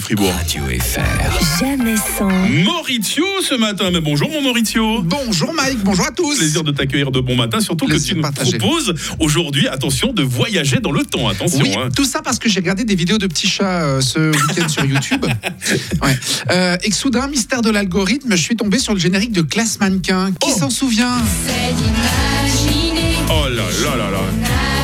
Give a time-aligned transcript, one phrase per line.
[0.00, 0.32] Fribourg.
[0.32, 1.60] Radio FR.
[1.64, 2.28] Jamais sans.
[2.64, 3.90] Maurizio ce matin.
[3.92, 5.02] Mais bonjour mon Maurizio.
[5.02, 6.36] Bonjour Mike, bonjour à tous.
[6.38, 10.22] Plaisir de t'accueillir de bon matin, surtout Plaisir que tu nous proposes aujourd'hui, attention, de
[10.22, 11.28] voyager dans le temps.
[11.28, 11.60] Attention.
[11.62, 11.88] Oui, hein.
[11.94, 14.84] tout ça parce que j'ai regardé des vidéos de petits chats euh, ce week-end sur
[14.84, 15.24] YouTube.
[16.02, 16.16] Ouais.
[16.50, 19.80] Euh, et que soudain, mystère de l'algorithme, je suis tombé sur le générique de Classe
[19.80, 20.30] Mannequin.
[20.40, 20.58] Qui Oh.
[20.58, 21.16] s'en souvient?
[23.30, 24.75] Oh là là là là.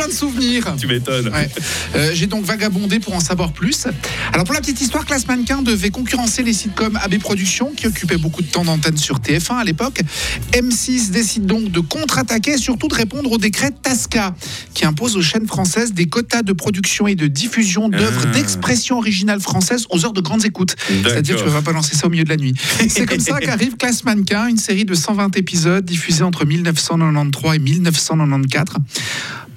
[0.00, 0.74] Plein de souvenirs.
[0.78, 1.28] Tu m'étonnes.
[1.28, 1.48] Ouais.
[1.94, 3.86] Euh, J'ai donc vagabondé pour en savoir plus.
[4.32, 8.16] Alors pour la petite histoire, Classe Mannequin devait concurrencer les sitcoms AB Productions qui occupaient
[8.16, 10.00] beaucoup de temps d'antenne sur TF1 à l'époque.
[10.52, 14.34] M6 décide donc de contre-attaquer et surtout de répondre au décret TASCA
[14.72, 18.30] qui impose aux chaînes françaises des quotas de production et de diffusion d'œuvres Ah.
[18.32, 20.76] d'expression originale française aux heures de grandes écoutes.
[20.88, 22.54] C'est-à-dire tu ne vas pas lancer ça au milieu de la nuit.
[22.88, 27.58] C'est comme ça qu'arrive Classe Mannequin, une série de 120 épisodes diffusée entre 1993 et
[27.58, 28.78] 1994.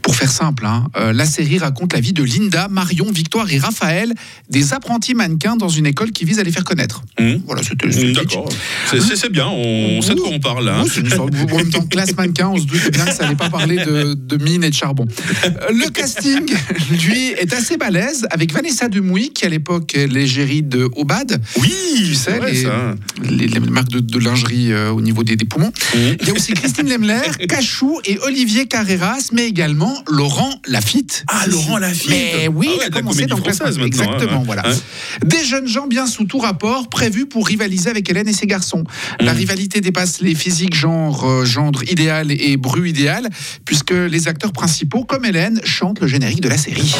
[0.04, 3.58] Pour faire simple, hein, euh, la série raconte la vie de Linda, Marion, Victoire et
[3.58, 4.14] Raphaël,
[4.50, 7.04] des apprentis mannequins dans une école qui vise à les faire connaître.
[7.20, 7.42] Hum.
[7.46, 7.88] Voilà, c'était.
[8.12, 8.50] D'accord.
[8.92, 10.82] C'est- bien, on sait de quoi on parle hein.
[10.84, 13.24] Oui, c'est une sorte- en même temps, classe mannequin, on se doute bien que ça
[13.24, 15.08] n'allait pas parler de, de mine et de charbon.
[15.46, 16.54] Euh, Le casting,
[17.06, 21.74] lui, est assez balèze, avec Vanessa Demouy, qui à l'époque est l'égérie de Obad, Oui,
[21.96, 22.96] tu sais, ouais, les, ça.
[23.24, 25.72] les, les marques de, de lingerie euh, au niveau des, des poumons.
[25.96, 31.24] Il y a aussi Christine Lemler, Cachou et Olivier Carreras, mais également Laurent Lafitte.
[31.28, 32.10] Ah, Laurent Lafitte.
[32.10, 33.72] Mais oui, Ah ouais, il a commencé dans Classe hein.
[33.86, 34.64] Exactement, voilà.
[34.66, 34.76] Hein.
[35.26, 38.84] Des jeunes gens bien sous tout rapport, prévus pour rivaliser avec Hélène et ses garçons.
[39.20, 39.38] La Mm.
[39.38, 43.30] rivalité dépasse les physiques genre euh, gendre idéal et bru idéal,
[43.66, 46.94] puisque les acteurs principaux, comme Hélène, chantent le générique de la série.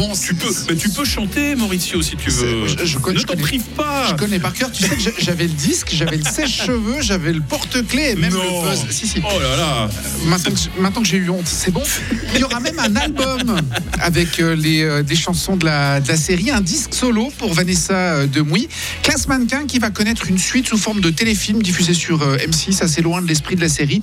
[0.00, 2.66] Bon, Tu peux, mais tu peux chanter, Mauricio, si tu veux.
[2.66, 4.08] Je- je connais- ne t'en prive pas.
[4.10, 4.70] Je connais par cœur.
[4.72, 8.64] Tu sais que j'avais le disque, j'avais le sèche-cheveux, j'avais le porte-clés et même Non.
[8.64, 8.86] le buzz.
[8.90, 9.20] Si, si.
[9.24, 9.90] Oh là là.
[10.26, 11.82] Maintenant que, j'ai- maintenant que j'ai eu honte, c'est bon.
[12.34, 13.60] Il y aura même un album
[14.00, 17.52] avec euh, les, euh, des chansons de la, de la série, un disque solo pour
[17.52, 18.68] Vanessa euh, Demouy.
[19.02, 22.82] Classe Mannequin qui va connaître une suite sous forme de téléfilm diffusé sur euh, M6,
[22.82, 24.02] assez loin de l'esprit de la série,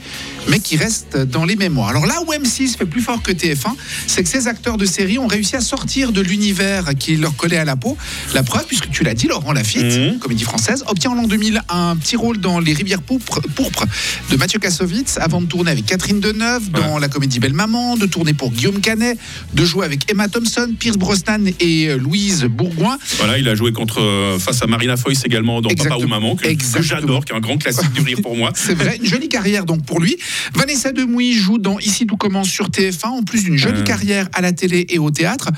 [0.50, 1.90] mais qui reste dans les mémoires.
[1.90, 3.74] Alors là où M6 fait plus fort que TF1,
[4.06, 7.58] c'est que ces acteurs de série ont réussi à sortir de l'univers qui leur collait
[7.58, 7.98] à la peau.
[8.34, 10.20] La preuve, puisque tu l'as dit, Laurent Lafitte, Mhm.
[10.20, 13.86] comédie française, obtient en l'an 2000 un petit rôle dans Les Rivières pourpres, pourpres
[14.30, 18.06] de Mathieu Kassovitz, avant de tourner avec Catherine Deneuve dans la comédie Belle Maman, de
[18.06, 19.18] tourner pour Guillaume Canet,
[19.54, 22.98] de jouer avec Emma Thompson, Pierce Brosnan et euh, Louise Bourgoin.
[23.20, 26.36] Voilà, il a joué contre euh, face à Marina Foïs également dans Papa ou Maman,
[26.36, 26.50] que,
[26.82, 28.52] j'adore, qui est un grand classique du rire pour moi.
[28.56, 30.18] C'est vrai, une jolie carrière donc pour lui.
[30.54, 33.84] Vanessa Demouy joue dans Ici tout commence sur TF1, en plus d'une jolie Euh.
[33.84, 35.50] carrière à la télé et au théâtre.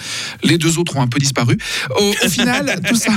[0.44, 1.58] Les deux autres ont un peu disparu.
[2.00, 3.12] Au, au final, tout ça,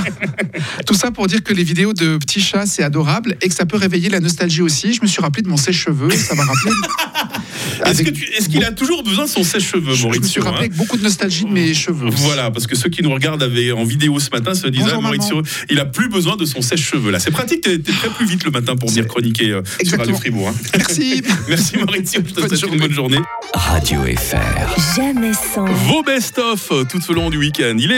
[0.85, 3.65] tout ça pour dire que les vidéos de petits chats, c'est adorable et que ça
[3.65, 4.93] peut réveiller la nostalgie aussi.
[4.93, 6.71] Je me suis rappelé de mon sèche-cheveux, ça m'a rappelé.
[7.85, 10.59] Est-ce qu'il a toujours besoin de son sèche-cheveux, Je, je me suis Mauricio rappelé hein
[10.67, 12.09] avec beaucoup de nostalgie de mes cheveux.
[12.11, 15.01] Voilà, parce que ceux qui nous regardent avaient en vidéo ce matin se Bonjour, ah,
[15.01, 17.19] Mauricio, il a plus besoin de son sèche-cheveux là.
[17.19, 19.97] C'est pratique, t'es très plus vite le matin pour venir chroniquer euh, sur.
[19.99, 20.49] Radio Fribourg.
[20.49, 20.53] hein.
[20.77, 21.21] Merci.
[21.47, 22.75] Merci Mauricio, je te Bonne souhaite journée.
[22.75, 23.19] une bonne journée.
[23.53, 24.95] Radio FR.
[24.95, 25.65] Jamais sans.
[25.65, 27.75] Vos best-of euh, tout au long du week-end.
[27.77, 27.91] Il est